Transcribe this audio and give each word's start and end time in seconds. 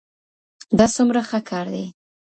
دا 0.77 0.85
څومره 0.95 1.21
ښه 1.29 1.39
کار 1.49 1.65
دی. 1.73 1.85